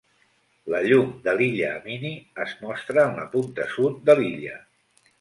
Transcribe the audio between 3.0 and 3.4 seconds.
en la